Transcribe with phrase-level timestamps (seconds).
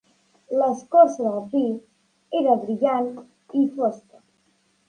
[0.61, 1.61] L'escorça del pi
[2.41, 3.13] era brillant
[3.63, 4.23] i fosca.